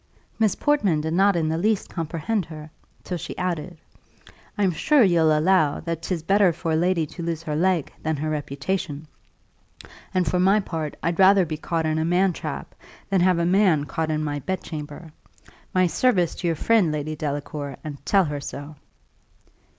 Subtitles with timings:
[0.39, 2.71] Miss Portman did not in the least comprehend her,
[3.03, 3.77] till she added,
[4.57, 8.17] "I'm sure you'll allow that 'tis better for a lady to lose her leg than
[8.17, 9.07] her reputation
[10.11, 12.73] and for my part I'd rather be caught in a man trap,
[13.11, 15.11] than have a man caught in my bedchamber.
[15.71, 18.77] My service to your friend, Lady Delacour, and tell her so."